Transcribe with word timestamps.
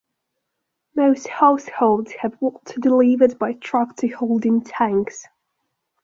Most 0.95 1.27
households 1.27 2.11
have 2.13 2.35
water 2.41 2.79
delivered 2.79 3.37
by 3.37 3.53
truck 3.53 3.97
to 3.97 4.07
holding 4.07 4.63
tanks. 4.63 5.27